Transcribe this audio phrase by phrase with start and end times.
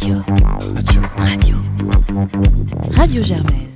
[0.00, 0.22] Radio.
[0.76, 1.00] Radio.
[1.18, 1.56] Radio.
[2.92, 3.68] Radio Germaine.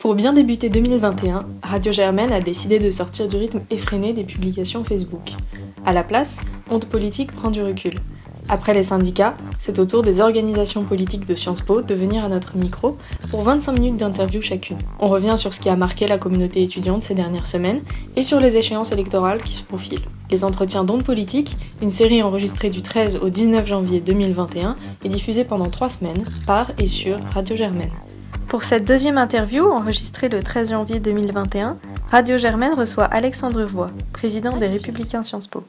[0.00, 4.82] Pour bien débuter 2021, Radio Germaine a décidé de sortir du rythme effréné des publications
[4.82, 5.30] Facebook.
[5.86, 6.38] À la place,
[6.68, 7.94] Honte Politique prend du recul.
[8.48, 12.28] Après les syndicats, c'est au tour des organisations politiques de Sciences Po de venir à
[12.28, 12.98] notre micro
[13.30, 14.78] pour 25 minutes d'interview chacune.
[14.98, 17.82] On revient sur ce qui a marqué la communauté étudiante ces dernières semaines
[18.16, 20.02] et sur les échéances électorales qui se profilent.
[20.30, 25.44] Les entretiens d'ondes politiques, une série enregistrée du 13 au 19 janvier 2021 et diffusée
[25.44, 27.90] pendant trois semaines par et sur Radio Germaine.
[28.46, 31.78] Pour cette deuxième interview, enregistrée le 13 janvier 2021,
[32.10, 35.64] Radio Germaine reçoit Alexandre Voix, président des Républicains Sciences Po.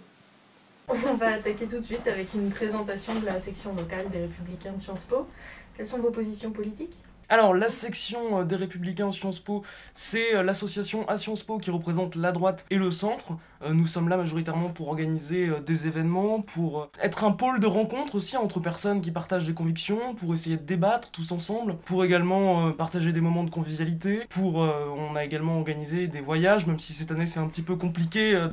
[0.89, 4.73] On va attaquer tout de suite avec une présentation de la section locale des Républicains
[4.73, 5.27] de Sciences Po.
[5.77, 6.95] Quelles sont vos positions politiques?
[7.31, 11.69] Alors, la section euh, des Républicains Sciences Po, c'est euh, l'association à Sciences Po qui
[11.69, 13.33] représente la droite et le centre.
[13.61, 18.15] Euh, nous sommes là majoritairement pour organiser des événements, pour être un pôle de rencontre
[18.15, 22.71] aussi entre personnes qui partagent des convictions, pour essayer de débattre tous ensemble, pour également
[22.71, 27.11] partager des moments de convivialité, pour on a également organisé des voyages, même si cette
[27.11, 28.47] année c'est un petit peu compliqué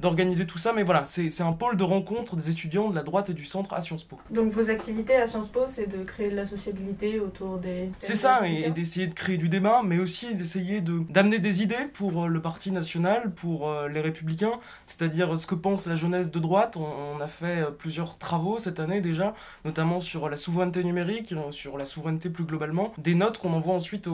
[0.00, 3.30] d'organiser tout ça, mais voilà, c'est un pôle de rencontre des étudiants de la droite
[3.30, 4.18] et du centre à Sciences Po.
[4.30, 8.14] Donc vos activités à Sciences Po, c'est de créer de la sociabilité autour des c'est
[8.14, 12.28] ça, et, d'essayer de créer du débat, mais aussi d'essayer d'amener des idées pour euh,
[12.28, 16.76] le Parti national, pour euh, les Républicains, c'est-à-dire ce que pense la jeunesse de droite.
[16.76, 21.78] On, a fait euh, plusieurs travaux cette année déjà, notamment sur la souveraineté numérique, sur
[21.78, 24.08] la souveraineté plus globalement, des notes qu'on envoie ensuite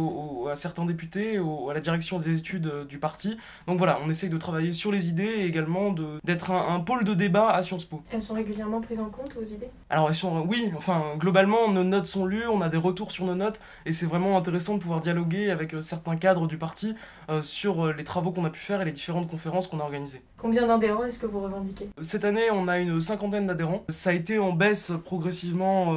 [0.51, 3.37] à certains députés, à la direction des études du parti.
[3.67, 7.05] Donc voilà, on essaye de travailler sur les idées et également d'être un, un, pôle
[7.05, 8.03] de débat à Sciences Po.
[8.11, 9.71] Elles sont régulièrement prises en compte, vos idées?
[9.91, 13.25] Alors elles sont, oui, enfin globalement nos notes sont lues, on a des retours sur
[13.25, 16.95] nos notes et c'est vraiment intéressant de pouvoir dialoguer avec euh, certains cadres du parti
[17.29, 19.85] euh, sur euh, les travaux qu'on a pu faire et les différentes conférences qu'on a
[19.85, 20.23] organisées.
[20.43, 23.85] Combien d'adhérents est-ce que vous revendiquez Cette année, on a une cinquantaine d'adhérents.
[23.89, 25.95] Ça a été en baisse progressivement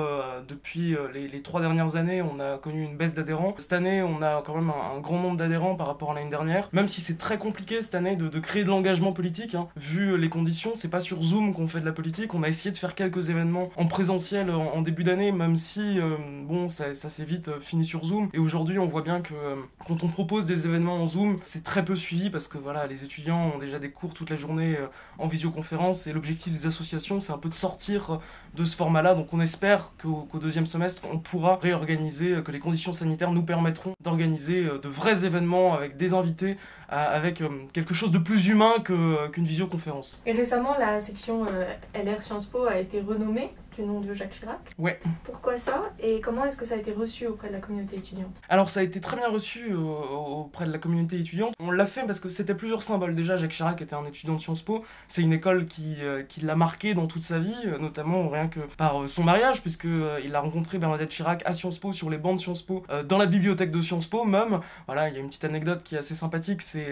[0.48, 2.22] depuis les, trois dernières années.
[2.22, 3.56] On a connu une baisse d'adhérents.
[3.58, 6.70] Cette année, on a quand même un, grand nombre d'adhérents par rapport à l'année dernière.
[6.74, 9.68] Même si c'est très compliqué cette année de, créer de l'engagement politique, hein.
[9.78, 12.36] vu les conditions, c'est pas sur Zoom qu'on fait de la politique.
[12.36, 16.00] On a essayé de faire quelques événements en présentiel en, début d'année, même si
[16.44, 18.30] bon, ça, s'est vite fini sur Zoom.
[18.34, 19.56] Et aujourd'hui, on voit bien que euh,
[19.88, 23.04] quand on propose des événements en Zoom, c'est très peu suivi parce que voilà, les
[23.04, 24.88] étudiants ont déjà des cours toute la journée euh,
[25.18, 28.18] en visioconférence et l'objectif des associations, c'est un peu de sortir euh,
[28.56, 29.16] de ce format-là.
[29.16, 33.94] Donc on espère qu'au deuxième semestre, on pourra réorganiser, que les conditions sanitaires nous permettront
[34.02, 36.58] d'organiser de vrais événements avec des invités,
[36.88, 40.22] avec quelque chose de plus humain qu'une visioconférence.
[40.26, 41.46] Et récemment, la section
[41.94, 44.60] LR Sciences Po a été renommée du nom de Jacques Chirac.
[44.78, 45.00] Ouais.
[45.24, 48.32] Pourquoi ça et comment est-ce que ça a été reçu auprès de la communauté étudiante?
[48.50, 51.54] Alors ça a été très bien reçu euh, auprès de la communauté étudiante.
[51.60, 53.16] On l'a fait parce que c'était plusieurs symboles.
[53.16, 54.84] Déjà, Jacques Chirac était un étudiant de Sciences Po.
[55.08, 58.48] C'est une école qui, euh, qui l'a marqué dans toute sa vie, euh, notamment rien
[58.48, 59.88] que par son mariage, puisque
[60.24, 63.18] il a rencontré Bernadette Chirac à Sciences Po, sur les bancs de Sciences Po, dans
[63.18, 64.60] la bibliothèque de Sciences Po même.
[64.88, 66.62] Voilà, il y a une petite anecdote qui est assez sympathique.
[66.62, 66.88] C'est,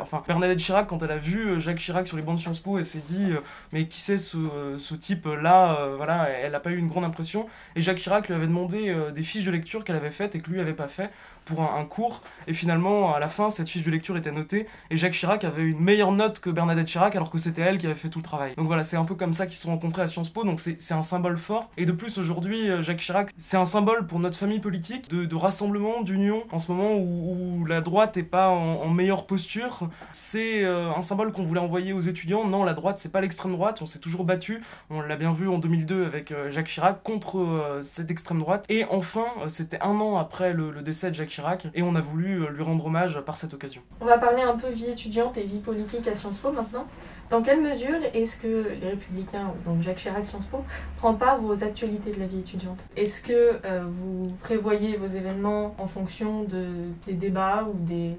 [0.00, 2.78] enfin, Bernadette Chirac, quand elle a vu Jacques Chirac sur les bancs de Sciences Po,
[2.78, 3.30] elle s'est dit,
[3.72, 4.38] mais qui c'est ce,
[4.78, 7.46] ce type-là Voilà, elle n'a pas eu une grande impression.
[7.76, 10.50] Et Jacques Chirac lui avait demandé des fiches de lecture qu'elle avait faites et que
[10.50, 11.10] lui avait pas fait
[11.48, 12.22] pour un, cours.
[12.46, 14.66] Et finalement, à la fin, cette fiche de lecture était notée.
[14.90, 17.86] Et Jacques Chirac avait une meilleure note que Bernadette Chirac, alors que c'était elle qui
[17.86, 18.54] avait fait tout le travail.
[18.56, 20.44] Donc voilà, c'est un peu comme ça qu'ils se sont rencontrés à Sciences Po.
[20.44, 21.70] Donc c'est un symbole fort.
[21.76, 25.34] Et de plus, aujourd'hui, euh, Jacques Chirac, c'est un symbole pour notre famille politique de,
[25.34, 26.44] rassemblement, d'union.
[26.52, 31.32] En ce moment où, la droite n'est pas en, meilleure posture, c'est euh, un symbole
[31.32, 32.46] qu'on voulait envoyer aux étudiants.
[32.46, 33.80] Non, la droite, c'est pas l'extrême droite.
[33.80, 34.62] On s'est toujours battu.
[34.90, 38.64] On l'a bien vu en 2002 avec euh, Jacques Chirac contre cette extrême droite.
[38.68, 41.37] Et enfin, c'était un an après le, le décès de Jacques Chirac
[41.74, 43.82] et on a voulu euh, lui rendre hommage par cette occasion.
[44.00, 46.86] On va parler un peu vie étudiante et vie politique à Sciences Po maintenant.
[47.30, 50.64] Dans quelle mesure est-ce que les Républicains, donc Jacques Chirac, Sciences Po,
[50.96, 52.78] prend part aux actualités de la vie étudiante?
[52.96, 56.64] Est-ce que euh, vous prévoyez vos événements en fonction de,
[57.06, 58.16] des débats ou des,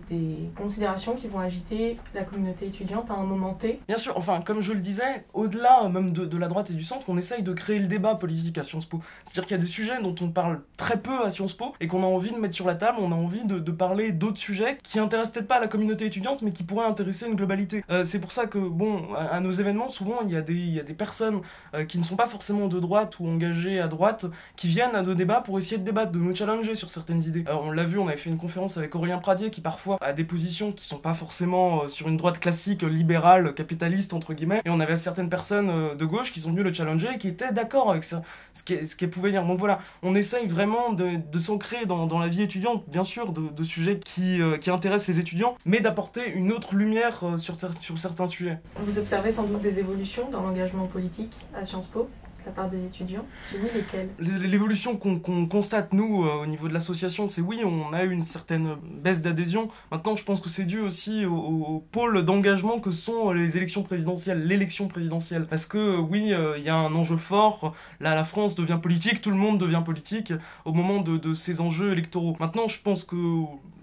[0.56, 3.80] considérations qui vont agiter la communauté étudiante à un moment T?
[3.88, 7.06] Bien sûr, enfin, comme je le disais, au-delà même de, la droite et du centre,
[7.08, 9.02] on essaye de créer le débat politique à Sciences Po.
[9.24, 11.88] C'est-à-dire qu'il y a des sujets dont on parle très peu à Sciences Po et
[11.88, 14.78] qu'on a envie de mettre sur la table, on a envie de, parler d'autres sujets
[14.84, 17.84] qui intéressent peut-être pas la communauté étudiante, mais qui pourraient intéresser une globalité.
[17.90, 20.74] Euh, c'est pour ça que, bon, à, nos événements, souvent, il y a des, il
[20.74, 21.42] y a des personnes
[21.74, 24.26] euh, qui ne sont pas forcément de droite ou engagées à droite,
[24.56, 27.44] qui viennent à nos débats pour essayer de débattre, de nous challenger sur certaines idées.
[27.46, 30.14] Alors, on l'a vu, on avait fait une conférence avec Aurélien Pradier, qui parfois a
[30.14, 34.62] des positions qui sont pas forcément euh, sur une droite classique, libérale, capitaliste, entre guillemets,
[34.66, 37.28] et on avait certaines personnes euh, de gauche qui sont venues le challenger et qui
[37.28, 38.22] étaient d'accord avec ça,
[38.54, 38.64] ce
[38.96, 39.46] qu'elle pouvait dire.
[39.46, 43.64] Donc voilà, on essaye vraiment de, de s'ancrer dans, la vie étudiante, bien sûr, de,
[43.64, 48.60] sujets qui, qui intéressent les étudiants, mais d'apporter une autre lumière sur, sur certains sujets.
[48.78, 52.10] Vous observez sans doute des évolutions dans l'engagement politique à Sciences Po?
[52.50, 54.10] La part des étudiants Si oui, lesquels?
[54.20, 58.76] L'évolution qu'on constate, nous, au niveau de l'association, c'est oui, on a eu une certaine
[58.84, 59.70] baisse d'adhésion.
[59.92, 63.84] Maintenant, je pense que c'est dû aussi au, au pôle d'engagement que sont les élections
[63.84, 65.46] présidentielles, l'élection présidentielle.
[65.48, 67.76] Parce que oui, il y a un enjeu fort.
[68.00, 70.34] Là, la France devient politique, tout le monde devient politique
[70.66, 72.36] au moment de ces enjeux électoraux.
[72.40, 73.16] Maintenant, je pense que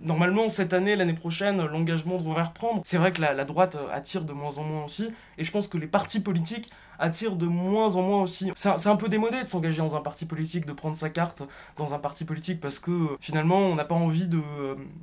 [0.03, 2.83] normalement, cette année, l'année prochaine, l'engagement devrait reprendre.
[2.85, 5.09] C'est vrai que la, droite attire de moins en moins aussi,
[5.39, 8.53] et je pense que les partis politiques attirent de moins en moins aussi.
[8.55, 11.43] C'est un, peu démodé de s'engager dans un parti politique, de prendre sa carte
[11.77, 14.41] dans un parti politique, parce que finalement, on n'a pas envie de,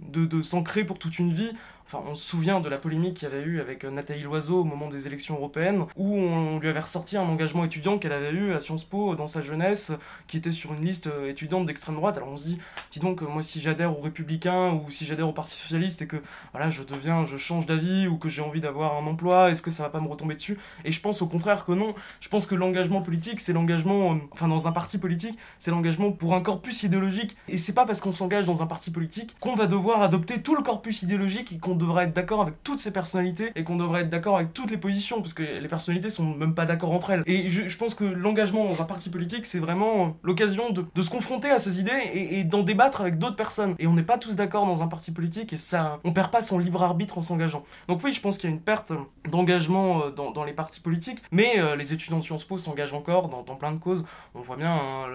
[0.10, 1.52] de, de s'ancrer pour toute une vie.
[1.86, 4.64] Enfin, on se souvient de la polémique qu'il y avait eu avec Nathalie Loiseau au
[4.64, 8.54] moment des élections européennes, où on lui avait ressorti un engagement étudiant qu'elle avait eu
[8.54, 9.92] à Sciences Po dans sa jeunesse,
[10.28, 12.18] qui était sur une liste étudiante d'extrême droite.
[12.18, 12.60] Alors on se dit,
[12.92, 16.18] dis donc, moi si j'adhère aux Républicains ou si j'adhère au Parti Socialiste et que
[16.52, 19.72] voilà, je deviens, je change d'avis ou que j'ai envie d'avoir un emploi, est-ce que
[19.72, 20.58] ça va pas me retomber dessus?
[20.86, 21.94] Et je pense au contraire que non.
[22.20, 26.12] Je pense que l'engagement politique, c'est l'engagement, euh, enfin dans un parti politique, c'est l'engagement
[26.12, 27.36] pour un corpus idéologique.
[27.48, 30.56] Et c'est pas parce qu'on s'engage dans un parti politique qu'on va devoir adopter tout
[30.56, 34.02] le corpus idéologique et qu'on devra être d'accord avec toutes ces personnalités et qu'on devrait
[34.02, 37.12] être d'accord avec toutes les positions parce que les personnalités sont même pas d'accord entre
[37.12, 37.24] elles.
[37.26, 41.50] Et je, pense que l'engagement dans un parti politique, c'est vraiment l'occasion de, se confronter
[41.50, 43.76] à ces idées et, d'en débattre avec d'autres personnes.
[43.80, 46.42] Et on n'est pas tous d'accord dans un parti politique et ça, on perd pas
[46.42, 47.64] son libre arbitre en s'engageant.
[47.88, 48.94] Donc oui, je pense qu'il y a une perte
[49.30, 53.30] d'engagement euh, dans, les partis politiques, mais euh, les étudiants de Sciences Po s'engagent encore
[53.30, 54.06] dans, plein de causes.
[54.36, 55.08] On voit bien hein,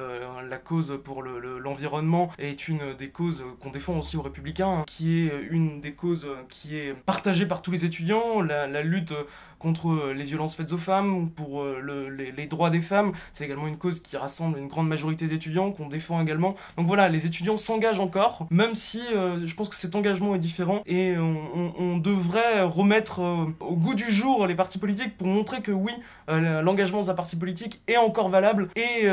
[0.49, 5.33] la cause pour l'environnement est une des causes qu'on défend aussi aux Républicains, qui est
[5.51, 8.41] une des causes qui est partagée par tous les étudiants.
[8.43, 9.15] la lutte
[9.59, 13.13] contre euh, les violences faites aux femmes, pour euh, le, les, droits des femmes.
[13.33, 16.55] C'est également une cause qui rassemble une grande majorité d'étudiants, qu'on défend également.
[16.77, 20.39] Donc voilà, les étudiants s'engagent encore, même si euh, je pense que cet engagement est
[20.39, 23.21] différent et on, devrait remettre
[23.61, 25.93] au goût du jour les partis politiques pour montrer que oui,
[26.29, 29.09] l'engagement dans un parti politique est encore valable et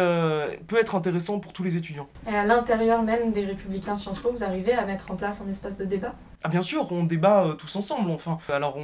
[0.67, 2.07] peut être intéressant pour tous les étudiants.
[2.29, 5.49] Et à l'intérieur même des Républicains Sciences Po, vous arrivez à mettre en place un
[5.49, 6.13] espace de débat?
[6.45, 8.37] Ah bien sûr, on débat tous ensemble, enfin.
[8.53, 8.77] Alors,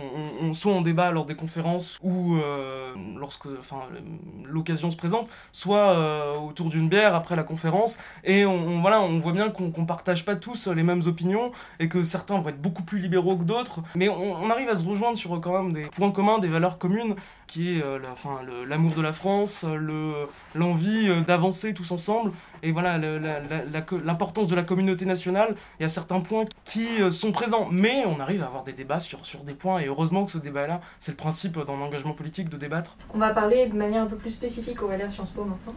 [0.53, 3.45] soit on débat lors des conférences ou euh, lorsque
[4.45, 7.99] l'occasion se présente, soit euh, autour d'une bière après la conférence.
[8.23, 12.03] Et on, voilà, on voit bien qu'on partage pas tous les mêmes opinions et que
[12.03, 13.81] certains vont être beaucoup plus libéraux que d'autres.
[13.93, 17.13] Mais on, arrive à se rejoindre sur quand même des points communs, des valeurs communes,
[17.45, 17.99] qui est euh,
[18.67, 19.67] l'amour de la France,
[20.55, 22.31] l'envie d'avancer tous ensemble
[22.63, 25.55] et voilà l'importance de la communauté nationale.
[25.79, 28.99] Il y a certains points qui sont présents, mais on arrive à avoir des débats
[28.99, 32.49] sur, sur des points et heureusement que ce débat-là, c'est le principe dans l'engagement politique
[32.49, 35.43] de débattre On va parler de manière un peu plus spécifique au LR Sciences Po
[35.43, 35.73] maintenant.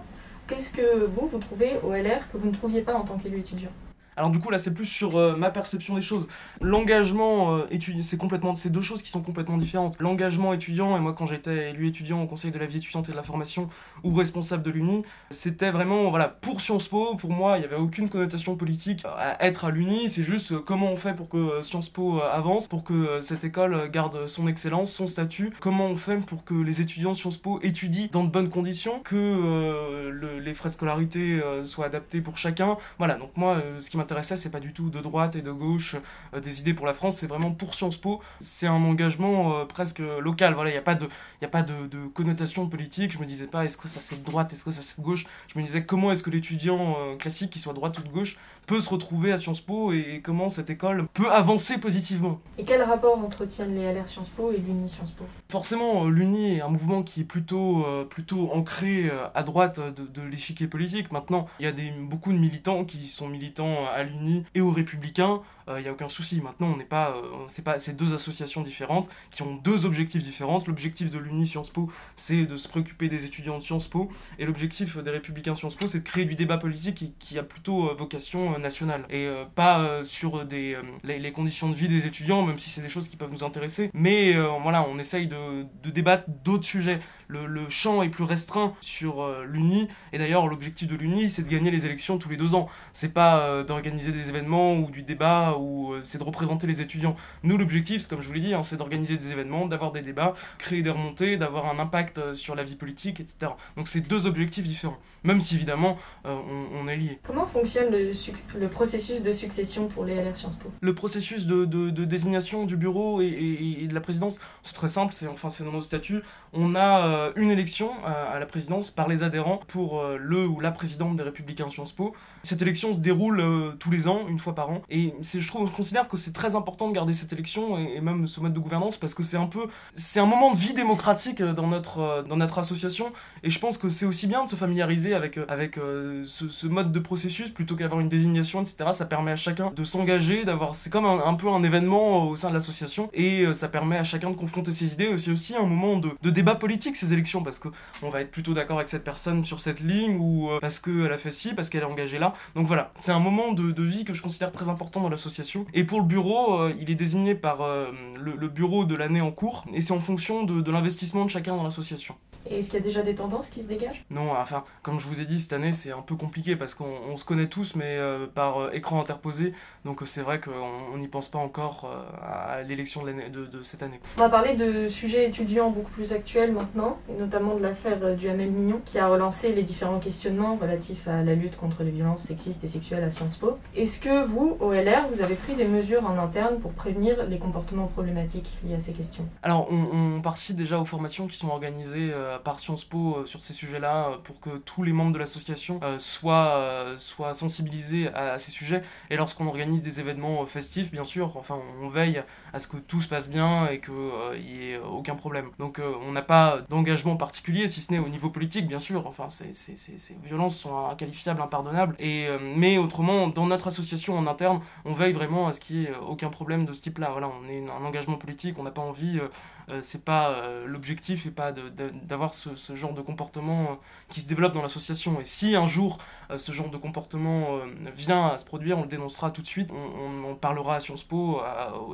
[0.47, 3.39] Qu'est-ce que vous, vous trouvez au LR que vous ne trouviez pas en tant qu'élu
[3.39, 3.71] étudiant?
[4.16, 6.28] Alors du coup là c'est plus sur euh, ma perception des choses.
[6.61, 9.99] L'engagement euh, étudiant, c'est complètement, c'est deux choses qui sont complètement différentes.
[9.99, 13.12] L'engagement étudiant et moi quand j'étais élu étudiant au Conseil de la vie étudiante et
[13.12, 13.69] de la formation
[14.05, 17.16] ou responsable de l'Uni, c'était vraiment voilà pour Sciences Po.
[17.16, 20.08] Pour moi il n'y avait aucune connotation politique à être à l'Uni.
[20.08, 23.90] C'est juste euh, comment on fait pour que Sciences Po avance, pour que cette école
[23.90, 25.52] garde son excellence, son statut.
[25.61, 29.00] Comment on fait pour que les étudiants de Sciences Po étudient dans de bonnes conditions,
[29.00, 32.76] que les frais de scolarité soient adaptés pour chacun.
[32.99, 35.51] Voilà donc moi ce qui m'a m'intéressait, c'est pas du tout de droite et de
[35.51, 35.97] gauche,
[36.35, 38.21] euh, des idées pour la France, c'est vraiment pour Sciences Po.
[38.41, 40.53] C'est un engagement euh, presque local.
[40.53, 41.09] Voilà, il n'y a pas, de,
[41.41, 43.12] y a pas de, de, connotation politique.
[43.12, 45.05] Je me disais pas est-ce que ça c'est de droite, est-ce que ça c'est de
[45.05, 45.27] gauche?
[45.49, 48.09] Je me disais comment est-ce que l'étudiant euh, classique, qui soit de droite ou de
[48.09, 48.37] gauche,
[48.67, 52.40] peut se retrouver à Sciences Po et comment cette école peut avancer positivement?
[52.59, 55.25] Et quel rapport entretiennent les LR Sciences Po et l'Uni Sciences Po?
[55.50, 60.67] Forcément, l'Uni est un mouvement qui est plutôt, plutôt ancré à droite de, de l'échiquier
[60.67, 61.12] politique.
[61.12, 64.71] Maintenant, il y a des, beaucoup de militants qui sont militants à l'Uni et aux
[64.71, 66.41] Républicains, il euh, n'y a aucun souci.
[66.43, 70.59] Maintenant, on n'est pas, euh, c'est pas deux associations différentes qui ont deux objectifs différents.
[70.67, 74.45] L'objectif de l'Uni Sciences Po, c'est de se préoccuper des étudiants de Sciences Po, et
[74.45, 77.95] l'objectif des Républicains Sciences Po, c'est de créer du débat politique qui, a plutôt euh,
[77.95, 82.89] vocation nationale et pas sur les, conditions de vie des étudiants, même si c'est des
[82.89, 83.91] choses qui peuvent nous intéresser.
[83.93, 89.45] Mais voilà, on essaye de débattre d'autres sujets le, champ est plus restreint sur euh,
[89.47, 89.88] l'Uni.
[90.12, 92.69] Et d'ailleurs, l'objectif de l'Uni, c'est de gagner les élections tous les deux ans.
[92.93, 96.81] C'est pas euh, d'organiser des événements ou du débat, ou euh, c'est de représenter les
[96.81, 97.16] étudiants.
[97.43, 100.35] Nous, l'objectif, comme je vous l'ai dit, hein, c'est d'organiser des événements, d'avoir des débats,
[100.59, 103.52] créer des remontées, d'avoir un impact sur la vie politique, etc.
[103.76, 107.19] Donc c'est deux objectifs différents, même si évidemment on, est liés.
[107.23, 110.71] Comment fonctionne le, processus de succession pour les LR Sciences Po?
[110.81, 115.50] Le processus de, désignation du bureau et, de la présidence, c'est très simple, c'est enfin
[115.50, 116.23] c'est dans nos statuts.
[116.54, 121.16] On a une élection à la présidence par les adhérents pour le ou la présidente
[121.16, 122.14] des Républicains Sciences Po.
[122.42, 123.42] Cette élection se déroule
[123.78, 126.54] tous les ans, une fois par an, et je trouve, je considère que c'est très
[126.54, 129.46] important de garder cette élection et, même ce mode de gouvernance parce que c'est un
[129.46, 134.06] peu, c'est un moment de vie démocratique dans notre association, et je pense que c'est
[134.06, 135.78] aussi bien de se familiariser avec avec
[136.26, 138.90] ce, mode de processus plutôt qu'avoir une désignation, etc.
[138.92, 142.49] Ça permet à chacun de s'engager, d'avoir, c'est comme un, peu un événement au sein
[142.49, 145.16] de l'association, et ça permet à chacun de confronter ses idées.
[145.18, 147.69] C'est aussi un moment de, de, débat politique ces élections parce que
[148.03, 151.19] on va être plutôt d'accord avec cette personne sur cette ligne ou parce qu'elle a
[151.19, 152.35] fait ci, parce qu'elle est engagée là.
[152.55, 155.67] Donc voilà, c'est un moment de, vie que je considère très important dans l'association.
[155.75, 159.31] Et pour le bureau, euh, il est désigné par euh, le, bureau de l'année en
[159.31, 162.17] cours, et c'est en fonction de, l'investissement de chacun dans l'association.
[162.47, 164.05] Et est-ce qu'il y a déjà des tendances qui se dégagent?
[164.11, 167.17] Non, enfin, comme je vous ai dit, cette année c'est un peu compliqué parce qu'on
[167.17, 171.39] se connaît tous, mais euh, par écran interposé, donc c'est vrai qu'on n'y pense pas
[171.39, 171.91] encore
[172.23, 174.01] à l'élection de, de, cette année.
[174.19, 178.29] On va parler de sujets étudiants beaucoup plus actuels maintenant, et notamment de l'affaire du
[178.29, 182.23] Hamel Mignon, qui a relancé les différents questionnements relatifs à la lutte contre les violences
[182.23, 183.59] sexistes et sexuelles à Sciences Po.
[183.76, 187.38] Est-ce que vous, au LR, vous avez pris des mesures en interne pour prévenir les
[187.38, 189.25] comportements problématiques liés à ces questions?
[189.43, 193.43] Alors, on, participe déjà aux formations qui sont organisées euh, par Sciences Po euh, sur
[193.43, 198.50] ces sujets-là euh, pour que tous les membres de l'association soient, soient sensibilisés à, ces
[198.50, 198.83] sujets.
[199.11, 202.23] Et lorsqu'on organise des événements festifs, bien sûr, enfin, on veille
[202.53, 205.50] à ce que tout se passe bien et qu'il n'y ait aucun problème.
[205.59, 209.07] Donc, on n'a pas d'engagement particulier, si ce n'est au niveau politique, bien sûr.
[209.07, 211.97] Enfin, ces violences sont inqualifiables, impardonnables.
[211.99, 212.26] Et,
[212.57, 215.90] mais autrement, dans notre association en interne, on veille vraiment à ce qu'il n'y ait
[215.90, 217.09] euh, aucun problème de ce type-là.
[217.11, 219.28] Voilà, on est un engagement politique, on n'a pas envie, euh,
[219.63, 223.78] euh, c'est pas l'objectif et pas d'avoir ce, genre de comportement
[224.09, 225.21] qui se développe dans l'association.
[225.21, 225.99] Et si un jour
[226.37, 227.61] ce genre de comportement
[227.94, 231.04] vient à se produire, on le dénoncera tout de suite, on, on parlera à Sciences
[231.04, 231.40] Po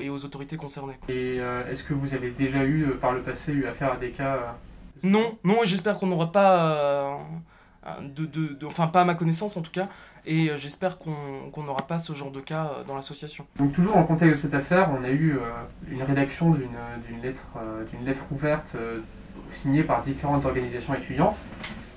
[0.01, 0.99] et aux autorités concernées.
[1.09, 1.37] Et
[1.71, 4.57] est-ce que vous avez déjà eu par le passé eu affaire à des cas
[5.03, 7.21] Non, non, et j'espère qu'on n'aura pas
[8.01, 9.89] de, de, enfin pas à ma connaissance en tout cas,
[10.27, 13.47] et euh, j'espère qu'on n'aura pas ce genre de cas euh, dans l'association.
[13.59, 15.41] Donc toujours en contexte de cette affaire, on a eu euh,
[15.91, 17.47] une rédaction d'une lettre,
[18.05, 18.77] lettre ouverte
[19.53, 21.37] signée par différentes organisations étudiantes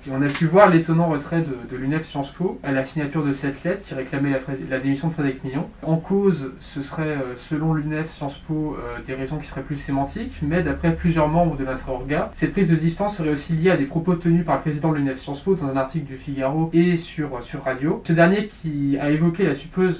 [0.06, 3.32] et on a pu voir l'étonnant retrait de, l'UNEF Sciences Po à la signature de
[3.32, 4.30] cette lettre qui réclamait
[4.70, 5.66] la, démission de Frédéric Millon.
[5.82, 9.76] En cause, ce serait, euh, selon l'UNEF Sciences Po, euh, des raisons qui seraient plus
[9.76, 13.76] sémantiques, mais d'après plusieurs membres de l'intra-orga, cette prise de distance serait aussi liée à
[13.76, 16.70] des propos tenus par le président de l'UNEF Sciences Po dans un article du Figaro
[16.72, 18.02] et sur, sur Radio.
[18.06, 19.44] Ce dernier qui a évoqué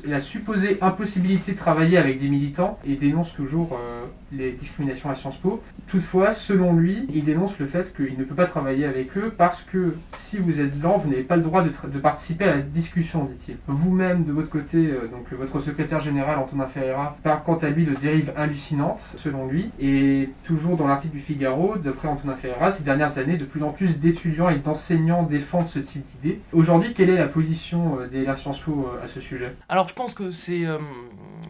[0.07, 5.15] la, supposée impossibilité de travailler avec des militants et dénonce toujours euh, les discriminations à
[5.15, 5.63] Sciences Po.
[5.87, 9.63] Toutefois, selon lui, il dénonce le fait qu'il ne peut pas travailler avec eux parce
[9.63, 13.25] que si vous êtes blanc, vous n'avez pas le droit de, participer à la discussion,
[13.25, 13.57] dit-il.
[13.67, 17.85] Vous-même, de votre côté, euh, donc votre secrétaire général, Antonin Ferreira, parle quant à lui
[17.85, 19.71] de dérives hallucinantes, selon lui.
[19.79, 23.71] Et toujours dans l'article du Figaro, d'après Antonin Ferreira, ces dernières années, de plus en
[23.71, 26.41] plus d'étudiants et d'enseignants défendent ce type d'idée.
[26.53, 29.55] Aujourd'hui, quelle est la position euh, des LR Sciences Po euh, à ce sujet?
[29.69, 30.65] Alors, je pense que c'est...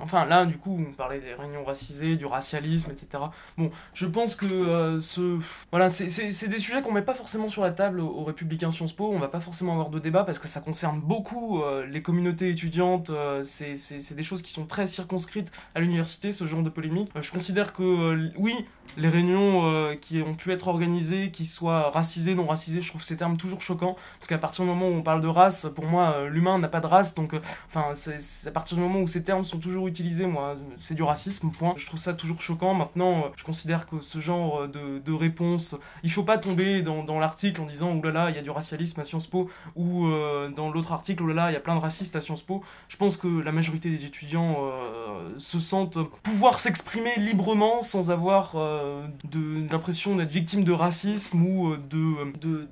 [0.02, 3.24] Enfin, là, du coup, on parlait des réunions racisées, du racialisme, etc.
[3.56, 5.38] Bon, je pense que ce...
[5.70, 9.12] Voilà, c'est des sujets qu'on met pas forcément sur la table au républicain Sciences Po,
[9.12, 12.50] on va pas forcément avoir de débat parce que ça concerne beaucoup euh, les communautés
[12.50, 17.10] étudiantes, euh, c'est des choses qui sont très circonscrites à l'université, ce genre de polémique.
[17.16, 18.54] Euh, je considère que oui,
[18.96, 23.16] les réunions qui ont pu être organisées, qui soient racisées, non racisées, je trouve ces
[23.16, 26.26] termes toujours choquants parce qu'à partir du moment où on parle de race, pour moi,
[26.28, 27.34] l'humain n'a pas de race, donc
[27.68, 31.02] enfin, c'est à partir du moment où ces termes sont toujours utilisés, moi, c'est du
[31.02, 31.74] racisme, point.
[31.76, 32.74] Je trouve ça toujours choquant.
[32.74, 37.60] Maintenant, je considère que ce genre de, de réponse, il faut pas tomber dans, l'article
[37.60, 40.92] en disant, oulala, il y a du racialisme à Sciences Po, ou euh, dans l'autre
[40.92, 42.62] article, oh là là, il y a plein de racistes à Sciences Po.
[42.88, 48.52] Je pense que la majorité des étudiants euh, se sentent pouvoir s'exprimer librement sans avoir
[48.74, 52.68] euh, l'impression d'être victime de racisme ou de, de,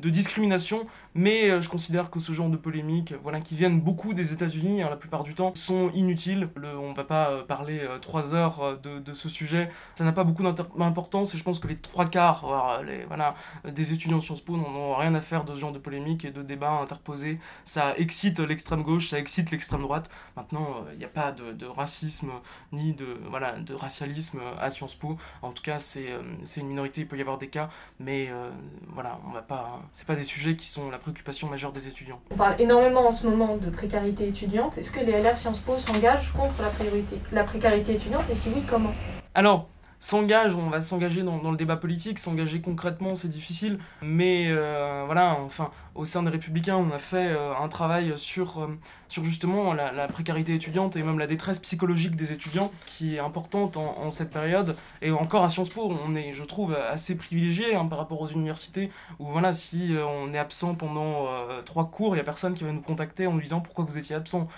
[0.00, 0.86] de, discrimination.
[1.14, 4.88] Mais je considère que ce genre de polémiques, voilà, qui viennent beaucoup des États-Unis, hein,
[4.90, 6.48] la plupart du temps, sont inutiles.
[6.56, 9.70] Le, on va pas parler trois heures de, de, ce sujet.
[9.94, 12.82] Ça n'a pas beaucoup d'importance et je pense que les trois quarts
[13.64, 16.30] des étudiants de Sciences Po n'ont rien à faire de ce genre de polémique et
[16.30, 17.38] de débat interposé.
[17.64, 20.10] Ça excite l'extrême gauche, ça excite l'extrême droite.
[20.36, 22.30] Maintenant, il euh, n'y a pas de, racisme
[22.72, 25.16] ni de, voilà, de racialisme à Sciences Po.
[25.42, 26.20] En tout cas, c'est euh,
[26.56, 28.50] une minorité, il peut y avoir des cas, mais euh,
[28.88, 29.80] voilà, on va pas.
[29.92, 32.20] C'est pas des sujets qui sont la préoccupation majeure des étudiants.
[32.30, 34.78] On parle énormément en ce moment de précarité étudiante.
[34.78, 38.48] Est-ce que les LR Sciences Po s'engagent contre la, priorité, la précarité étudiante et si
[38.54, 38.92] oui, comment?
[39.34, 39.68] Alors,
[40.02, 43.78] s'engage, on va s'engager dans, le débat politique, s'engager concrètement, c'est difficile.
[44.02, 48.60] Mais euh, voilà, enfin, au sein des Républicains, on a fait euh, un travail sur,
[48.60, 48.78] euh,
[49.12, 53.76] sur justement la, précarité étudiante et même la détresse psychologique des étudiants, qui est importante
[53.76, 54.74] en, cette période.
[55.02, 58.28] Et encore à Sciences Po, on est, je trouve, assez privilégié hein, par rapport aux
[58.28, 61.26] universités, où voilà, si on est absent pendant
[61.66, 63.98] trois cours, il n'y a personne qui va nous contacter en nous disant pourquoi vous
[63.98, 64.48] étiez absent.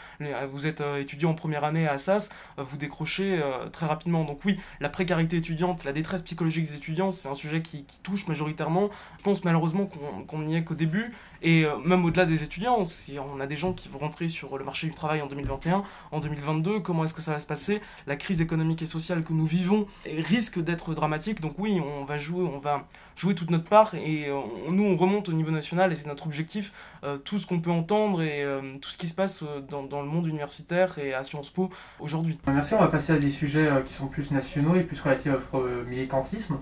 [0.53, 3.43] Vous êtes étudiant en première année à Assas, vous décrochez
[3.73, 4.23] très rapidement.
[4.23, 8.29] Donc oui, la précarité étudiante, la détresse psychologique des étudiants, c'est un sujet qui, touche
[8.29, 8.91] majoritairement.
[9.19, 9.89] Je pense malheureusement
[10.29, 11.13] qu'on n'y est qu'au début.
[11.45, 14.44] Et euh, même au-delà des étudiants, si on a des gens qui vont rentrer sur
[14.59, 17.81] le marché du travail en 2021, en 2022, comment est-ce que ça va se passer
[18.07, 21.41] La crise économique et sociale que nous vivons risque d'être dramatique.
[21.41, 22.87] Donc oui, on va jouer, on va
[23.17, 23.95] jouer toute notre part.
[23.95, 26.73] Et euh, nous, on remonte au niveau national et c'est notre objectif.
[27.03, 28.45] Euh, tout ce qu'on peut entendre et
[28.81, 31.71] tout ce qui se passe dans, dans, le monde universitaire et à Sciences Po
[32.01, 32.39] aujourd'hui.
[32.47, 35.85] Merci, on va passer à des sujets qui sont plus nationaux et plus relatifs euh,
[35.85, 36.59] militantisme.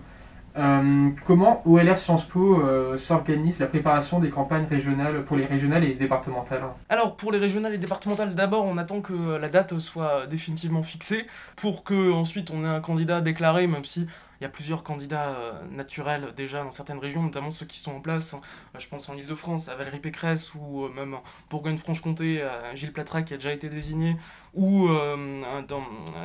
[0.56, 5.85] Euh, comment OLR Sciences Po euh, s'organise la préparation des campagnes régionales pour les régionales
[5.85, 6.62] et départementales?
[6.88, 11.26] Alors pour les régionales et départementales, d'abord on attend que la date soit définitivement fixée
[11.56, 14.06] pour que ensuite on ait un candidat déclaré, même si
[14.43, 15.37] il y a plusieurs candidats
[15.71, 18.35] naturels déjà dans certaines régions, notamment ceux qui sont en place.
[18.35, 18.41] Hein.
[18.77, 23.35] Je pense en Ile-de-France à Valérie Pécresse ou même en Bourgogne-Franche-Comté à Gilles Platra qui
[23.35, 24.17] a déjà été désigné,
[24.55, 24.89] ou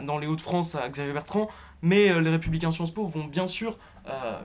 [0.03, 1.47] dans, les Hauts-de-France à Xavier Bertrand.
[1.81, 4.39] Mais euh, les républicains Sciences Po vont bien sûr euh,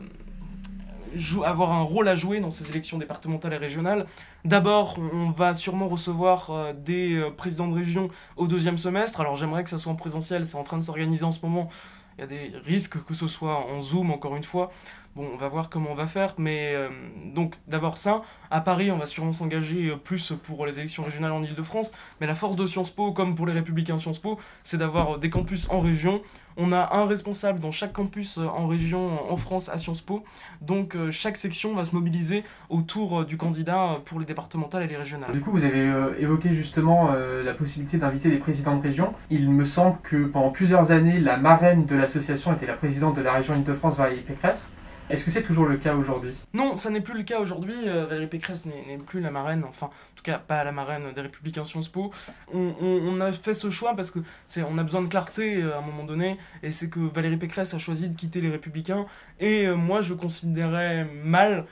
[1.45, 4.07] avoir un rôle à jouer dans ces élections départementales et régionales.
[4.45, 9.21] D'abord, on va sûrement recevoir euh, des présidents de région au deuxième semestre.
[9.21, 11.69] Alors j'aimerais que ça soit en présentiel, c'est en train de s'organiser en ce moment.
[12.16, 14.71] Il y a des risques que ce soit en Zoom, encore une fois.
[15.14, 16.88] Bon, on va voir comment on va faire, mais euh,
[17.35, 18.23] donc d'abord ça.
[18.50, 22.26] À Paris, on va sûrement s'engager euh, plus pour les élections régionales en Ile-de-France, mais
[22.26, 25.28] la force de Sciences Po, comme pour les Républicains Sciences Po, c'est d'avoir euh, des
[25.28, 26.23] campus en région.
[26.57, 30.25] On a un responsable dans chaque campus en région en France à Sciences Po,
[30.62, 35.33] donc chaque section va se mobiliser autour du candidat pour les départementales et les régionales.
[35.33, 39.14] Du coup, vous avez évoqué justement la possibilité d'inviter des présidents de région.
[39.31, 43.23] Il me semble que pendant plusieurs années, la marraine de l'association était la présidente de
[43.23, 44.71] la région Ile-de-France, Valérie Pécresse.
[45.11, 46.37] Est-ce que c'est toujours le cas aujourd'hui?
[46.54, 47.75] Non, ça n'est plus le cas aujourd'hui.
[47.87, 51.21] Euh, Valérie Pécresse n'est plus la marraine, enfin, en tout cas, pas la marraine des
[51.21, 52.12] Républicains Sciences Po.
[52.52, 55.78] On, a fait ce choix parce que c'est, on a besoin de clarté euh, à
[55.78, 59.06] un moment donné, et c'est que Valérie Pécresse a choisi de quitter les Républicains,
[59.40, 61.66] et euh, moi je considérais mal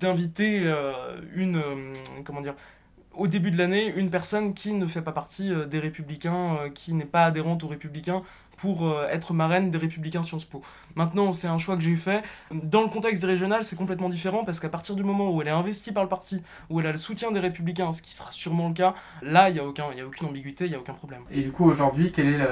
[0.00, 0.70] d'inviter
[1.34, 1.62] une
[2.26, 2.54] comment dire
[3.14, 7.06] au début de l'année une personne qui ne fait pas partie des républicains, qui n'est
[7.06, 8.22] pas adhérente aux républicains,
[8.56, 10.62] pour euh, être marraine des Républicains Sciences Po.
[10.94, 12.22] Maintenant, c'est un choix que j'ai fait.
[12.52, 15.48] Dans le contexte des régionales, c'est complètement différent parce qu'à partir du moment où elle
[15.48, 18.30] est investie par le parti, où elle a le soutien des Républicains, ce qui sera
[18.30, 20.94] sûrement le cas, là, il n'y a, aucun, a aucune ambiguïté, il n'y a aucun
[20.94, 21.22] problème.
[21.30, 22.44] Et du coup, aujourd'hui, quelle est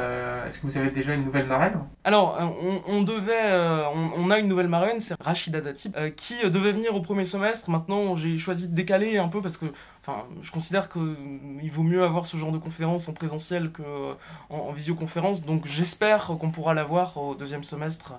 [0.48, 1.80] est-ce que vous avez déjà une nouvelle marraine?
[2.04, 3.84] Alors, euh, on, devait, euh,
[4.16, 7.70] on, a une nouvelle marraine, c'est Rachida Dati, qui devait venir au premier semestre.
[7.70, 9.66] Maintenant, j'ai choisi de décaler un peu parce que
[10.04, 14.16] Enfin, je considère qu'il vaut mieux avoir ce genre de conférence en présentiel qu'en
[14.50, 18.14] en, visioconférence, donc j'espère qu'on pourra l'avoir au deuxième semestre.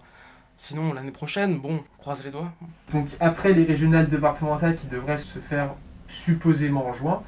[0.58, 2.52] Sinon, l'année prochaine, bon, croise les doigts.
[2.94, 5.72] Donc, après les régionales départementales qui devraient se faire
[6.08, 7.24] supposément en juin,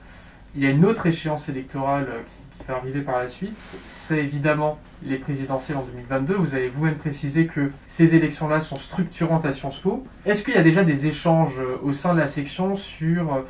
[0.54, 3.58] il y a une autre échéance électorale qui, qui va arriver par la suite.
[3.86, 6.36] C'est évidemment les présidentielles en 2022.
[6.36, 10.06] Vous avez vous-même précisé que ces élections-là sont structurantes à Sciences Po.
[10.28, 13.42] Est-ce qu'il y a déjà des échanges au sein de la section sur euh,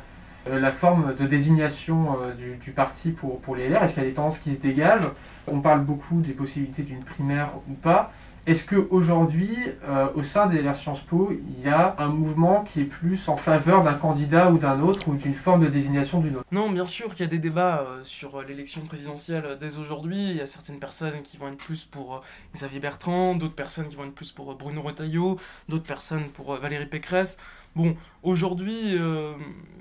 [0.48, 4.08] la forme de désignation euh, du, parti pour, pour les LR Est-ce qu'il y a
[4.08, 5.10] des tendances qui se dégagent?
[5.46, 8.12] On parle beaucoup des possibilités d'une primaire ou pas.
[8.46, 9.56] Est-ce qu'aujourd'hui,
[9.88, 13.28] euh, au sein des LR Sciences Po, il y a un mouvement qui est plus
[13.28, 16.46] en faveur d'un candidat ou d'un autre ou d'une forme de désignation d'une autre?
[16.52, 20.30] Non, bien sûr qu'il y a des débats sur l'élection présidentielle dès aujourd'hui.
[20.30, 22.22] Il y a certaines personnes qui vont être plus pour
[22.54, 26.86] Xavier Bertrand, d'autres personnes qui vont être plus pour Bruno Retailleau, d'autres personnes pour Valérie
[26.86, 27.38] Pécresse.
[27.76, 29.34] Bon, aujourd'hui, euh,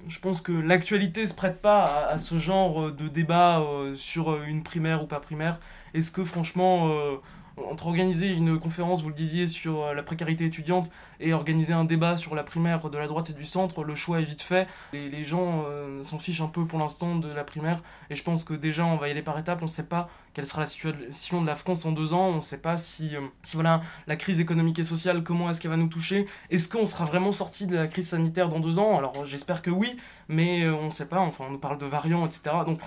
[0.09, 4.63] je pense que l'actualité se prête pas à, ce genre de débat euh, sur une
[4.63, 5.61] primaire ou pas primaire.
[5.93, 7.15] Est-ce que franchement, euh,
[7.57, 11.85] entre organiser une conférence, vous le disiez, sur euh, la précarité étudiante et organiser un
[11.85, 14.67] débat sur la primaire de la droite et du centre, le choix est vite fait.
[14.93, 18.23] Les, les gens euh, s'en fichent un peu pour l'instant de la primaire et je
[18.23, 19.59] pense que déjà on va y aller par étapes.
[19.61, 22.27] On ne sait pas quelle sera la situation de la France en deux ans.
[22.27, 25.61] On ne sait pas si, euh, si voilà, la crise économique et sociale, comment est-ce
[25.61, 26.27] qu'elle va nous toucher.
[26.49, 28.97] Est-ce qu'on sera vraiment sorti de la crise sanitaire dans deux ans?
[28.97, 29.95] Alors j'espère que oui,
[30.27, 31.19] mais on ne sait pas.
[31.19, 32.55] Enfin, on nous parle de variants, etc.
[32.65, 32.79] Donc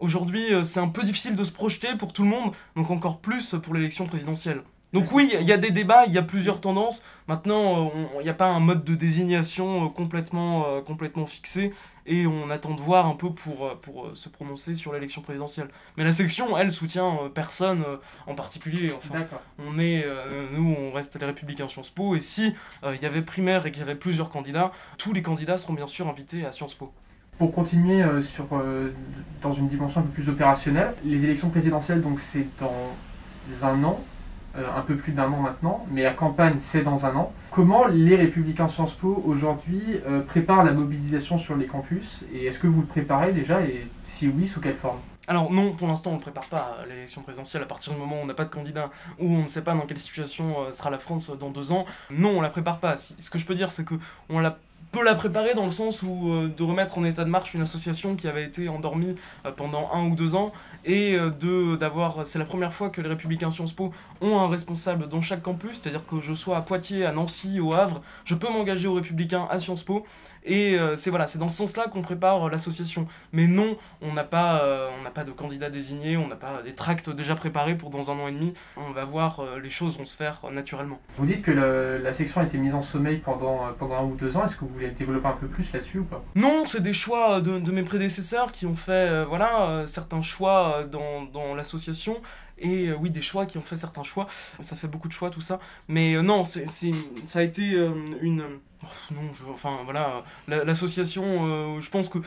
[0.00, 3.20] Aujourd'hui, euh, c'est un peu difficile de se projeter pour tout le monde, donc encore
[3.20, 4.62] plus pour l'élection présidentielle.
[4.94, 7.04] Donc oui, il y a des débats, il y a plusieurs tendances.
[7.28, 11.72] Maintenant, il n'y a pas un mode de désignation complètement, complètement fixé
[12.06, 15.68] et on attend de voir un peu pour, pour se prononcer sur l'élection présidentielle.
[15.96, 17.84] Mais la section, elle, soutient personne
[18.26, 18.90] en particulier.
[18.92, 19.24] Enfin,
[19.60, 20.04] on est,
[20.50, 23.82] nous, on reste les Républicains Sciences Po, et si il y avait primaire et qu'il
[23.82, 26.92] y avait plusieurs candidats, tous les candidats seront bien sûr invités à Sciences Po.
[27.40, 28.92] Pour continuer euh, sur, euh,
[29.40, 32.92] dans une dimension un peu plus opérationnelle, les élections présidentielles, donc c'est dans
[33.62, 33.98] un an,
[34.58, 37.32] euh, un peu plus d'un an maintenant, mais la campagne c'est dans un an.
[37.50, 39.82] Comment les Républicains Sciences Po aujourd'hui
[40.26, 44.28] préparent la mobilisation sur les campus Et est-ce que vous le préparez déjà Et si
[44.28, 44.98] oui, sous quelle forme?
[45.26, 48.22] Alors non, pour l'instant on ne prépare pas l'élection présidentielle à partir du moment où
[48.24, 50.98] on n'a pas de candidat ou on ne sait pas dans quelle situation sera la
[50.98, 51.86] France dans deux ans.
[52.10, 52.98] Non, on la prépare pas.
[52.98, 53.94] Ce que je peux dire c'est que
[54.28, 54.58] on l'a
[54.92, 57.62] peut la préparer dans le sens où euh, de remettre en état de marche une
[57.62, 59.16] association qui avait été endormie
[59.46, 60.52] euh, pendant un ou deux ans
[60.84, 64.48] et euh, de d'avoir c'est la première fois que les républicains Sciences Po ont un
[64.48, 68.34] responsable dans chaque campus c'est-à-dire que je sois à Poitiers à Nancy au Havre je
[68.34, 70.04] peux m'engager aux républicains à Sciences Po
[70.44, 73.06] et euh, c'est voilà, c'est dans ce sens-là qu'on prépare euh, l'association.
[73.32, 76.62] Mais non, on n'a pas, euh, on n'a pas de candidat désigné, on n'a pas
[76.62, 78.54] des tracts déjà préparés pour dans un an et demi.
[78.76, 81.00] On va voir, les choses vont se faire naturellement.
[81.16, 84.36] Vous dites que la section a été mise en sommeil pendant, pendant un ou deux
[84.36, 84.44] ans.
[84.44, 86.22] Est-ce que vous voulez développer un peu plus là-dessus ou pas?
[86.34, 91.24] Non, c'est des choix de, de, mes prédécesseurs qui ont fait voilà, certains choix dans,
[91.24, 92.16] dans l'association
[92.60, 94.26] et oui des choix qui ont fait certains choix
[94.60, 96.66] ça fait beaucoup de choix tout ça mais non c'est
[97.26, 97.72] ça a été
[98.20, 98.44] une
[99.10, 102.18] non, enfin voilà, l'association, euh, je pense que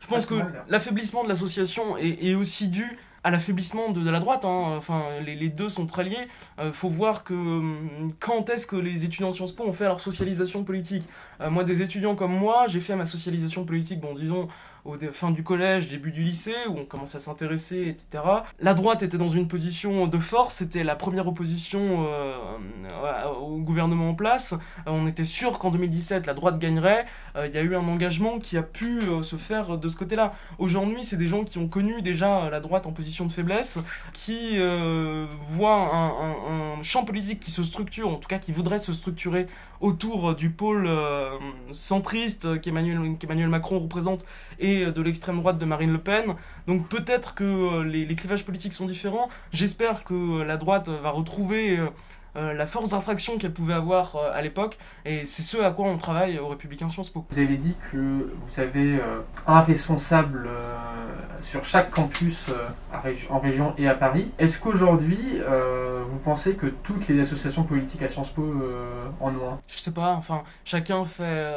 [0.00, 0.34] je pense que
[0.68, 4.44] l'affaiblissement de l'association est, aussi dû à l'affaiblissement de, la droite.
[4.44, 4.74] Hein.
[4.76, 6.28] Enfin, les, deux sont très liés.
[6.60, 9.86] Euh, faut voir que hum, quand est-ce que les étudiants de Sciences Po ont fait
[9.86, 11.02] leur socialisation politique?
[11.40, 14.46] Euh, moi, des étudiants comme moi, j'ai fait ma socialisation politique, bon, disons,
[14.84, 18.24] au fin du collège, début du lycée, où on commence à s'intéresser, etc.
[18.60, 22.34] La droite était dans une position de force, c'était la première opposition euh,
[23.40, 24.52] au gouvernement en place.
[24.52, 27.06] Euh, on était sûr qu'en 2017, la droite gagnerait.
[27.36, 30.34] Euh, il y a eu un engagement qui a pu se faire de ce côté-là.
[30.58, 33.78] Aujourd'hui, c'est des gens qui ont connu déjà la droite en position de faiblesse,
[34.12, 34.58] qui
[35.48, 39.46] voient un, champ politique qui se structure, en tout cas qui voudrait se structurer
[39.80, 40.88] autour du pôle
[41.72, 44.24] centriste qu'Emmanuel Macron représente
[44.58, 46.34] et de l'extrême droite de Marine Le Pen.
[46.66, 49.28] Donc peut-être que euh, les, les, clivages politiques sont différents.
[49.52, 51.88] J'espère que la droite va retrouver euh,
[52.38, 55.86] euh, la force d'infraction qu'elle pouvait avoir euh, à l'époque, et c'est ce à quoi
[55.86, 57.24] on travaille aux Républicains Sciences Po.
[57.30, 60.48] Vous avez dit que vous avez euh, un responsable
[61.40, 62.52] sur chaque campus
[63.30, 64.32] en région et à Paris.
[64.38, 65.40] Est-ce qu'aujourd'hui,
[66.18, 68.42] vous pensez que toutes les associations politiques à Sciences Po
[69.20, 71.54] en ont Je sais pas, enfin, chacun fait,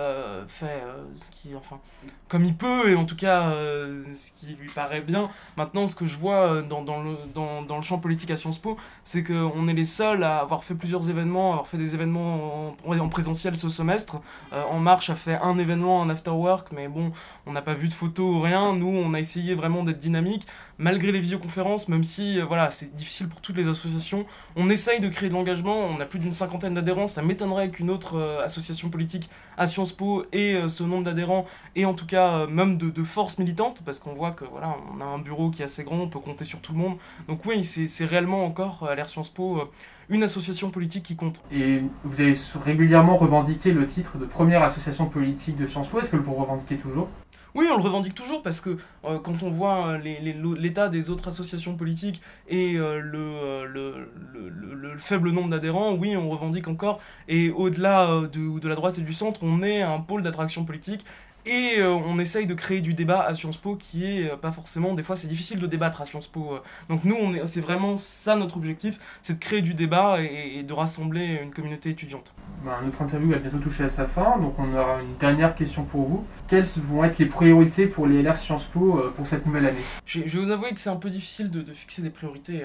[0.47, 0.83] fait
[1.15, 1.79] ce qui, enfin,
[2.27, 5.29] comme il peut, et en tout cas, ce qui lui paraît bien.
[5.57, 8.59] Maintenant, ce que je vois dans, dans, le, dans, dans le champ politique à Sciences
[8.59, 12.75] Po, c'est qu'on est les seuls à avoir fait plusieurs événements, avoir fait des événements
[12.85, 14.21] en, présentiel ce semestre.
[14.53, 17.11] Euh, en Marche a fait un événement en after work, mais bon,
[17.45, 18.73] on n'a pas vu de photos ou rien.
[18.73, 20.47] Nous, on a essayé vraiment d'être dynamique,
[20.77, 24.25] malgré les visioconférences, même si euh, voilà, c'est difficile pour toutes les associations.
[24.55, 27.89] On essaye de créer de l'engagement, on a plus d'une cinquantaine d'adhérents, ça m'étonnerait qu'une
[27.89, 32.47] autre euh, association politique à Sciences Po ait ce nombre d'adhérents, et en tout cas
[32.47, 35.61] même de, de force militante, parce qu'on voit que voilà, on a un bureau qui
[35.61, 36.97] est assez grand, on peut compter sur tout le monde.
[37.27, 39.69] Donc oui, c'est réellement encore à l'ère Sciences Po
[40.09, 41.41] une association politique qui compte.
[41.51, 42.33] Et vous avez
[42.65, 46.37] régulièrement revendiqué le titre de première association politique de Sciences Po, est-ce que vous le
[46.37, 47.07] revendiquez toujours?
[47.53, 51.27] Oui, on le revendique toujours parce que euh, quand on voit euh, l'état des autres
[51.27, 54.07] associations politiques et euh, le,
[54.49, 57.01] le, faible nombre d'adhérents, oui, on revendique encore.
[57.27, 61.05] Et au-delà de, de, la droite et du centre, on est un pôle d'attraction politique
[61.45, 64.51] et euh, on essaye de créer du débat à Sciences Po qui est euh, pas
[64.51, 66.53] forcément, des fois c'est difficile de débattre à Sciences Po.
[66.53, 66.59] Euh.
[66.89, 71.39] Donc nous, c'est vraiment ça notre objectif, c'est de créer du débat et, de rassembler
[71.41, 72.33] une communauté étudiante.
[72.63, 75.83] Bah, notre interview va bientôt toucher à sa fin, donc on aura une dernière question
[75.83, 76.25] pour vous.
[76.47, 79.81] Quelles vont être les priorités pour les LR Sciences Po pour cette nouvelle année?
[80.05, 82.63] Je, vais vous avouer que c'est un peu difficile de, de fixer des priorités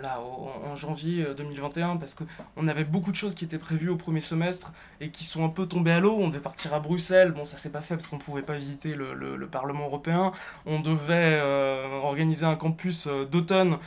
[0.00, 4.20] en janvier 2021 euh, parce qu'on avait beaucoup de choses qui étaient prévues au premier
[4.20, 6.16] semestre et qui sont un peu tombées à l'eau.
[6.18, 8.94] On devait partir à Bruxelles, bon ça s'est pas fait parce qu'on pouvait pas visiter
[8.94, 10.32] le, le, Parlement européen.
[10.64, 13.78] On devait euh, organiser un campus euh, d'automne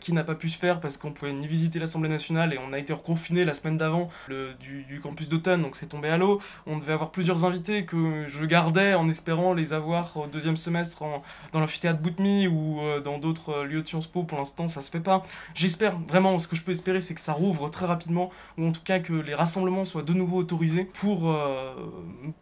[0.00, 2.72] qui n'a pas pu se faire parce qu'on pouvait ni visiter l'Assemblée nationale et on
[2.72, 6.40] a été reconfiné la semaine d'avant du, campus d'automne donc c'est tombé à l'eau.
[6.66, 11.04] On devait avoir plusieurs invités que je gardais en espérant les avoir au deuxième semestre
[11.52, 14.24] dans l'amphithéâtre Boutmy ou dans d'autres lieux de Sciences Po.
[14.24, 15.22] Pour l'instant ça se fait pas.
[15.54, 18.72] J'espère vraiment, ce que je peux espérer, c'est que ça rouvre très rapidement, ou en
[18.72, 21.74] tout cas que les rassemblements soient de nouveau autorisés pour, euh,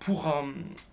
[0.08, 0.44] euh,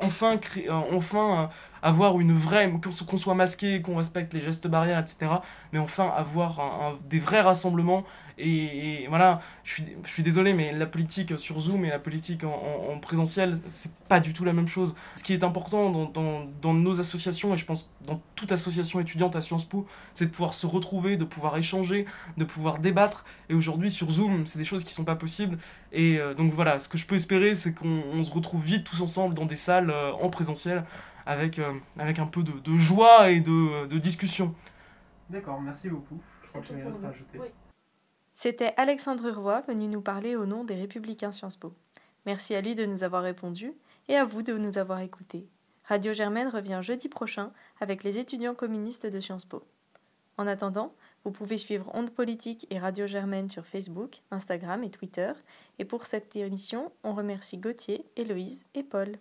[0.03, 1.49] enfin, euh, enfin
[1.81, 2.71] avoir une vraie,
[3.07, 5.31] qu'on soit masqué, qu'on respecte les gestes barrières, etc.
[5.71, 8.03] Mais enfin avoir des vrais rassemblements
[8.37, 12.43] et, voilà, je suis, je suis désolé, mais la politique sur Zoom et la politique
[12.43, 14.95] en, présentiel, c'est pas du tout la même chose.
[15.15, 18.99] Ce qui est important dans, dans, dans, nos associations, et je pense dans toute association
[18.99, 22.05] étudiante à Sciences Po, c'est de pouvoir se retrouver, de pouvoir échanger,
[22.37, 23.25] de pouvoir débattre.
[23.49, 25.57] Et aujourd'hui, sur Zoom, c'est des choses qui sont pas possibles.
[25.93, 29.01] Et euh, donc voilà, ce que je peux espérer, c'est qu'on se retrouve vite tous
[29.01, 30.83] ensemble dans des salles euh, en présentiel
[31.25, 34.53] avec, euh, avec un peu de, de joie et de, de discussion.
[35.29, 36.19] D'accord, merci beaucoup.
[36.43, 37.39] Je crois que j'ai rien à rajouter.
[38.37, 41.73] C'était Alexandre Roy venu nous parler au nom des Républicains Sciences Po.
[42.25, 43.73] Merci à lui de nous avoir répondu
[44.09, 45.47] et à vous de nous avoir écoutés.
[45.85, 49.63] Radio Germaine revient jeudi prochain avec les étudiants communistes de Sciences Po.
[50.37, 50.93] En attendant,
[51.23, 55.31] vous pouvez suivre Onde Politique et Radio Germaine sur Facebook, Instagram et Twitter.
[55.79, 59.17] Et pour cette émission, on remercie Gauthier, Héloïse et Paul.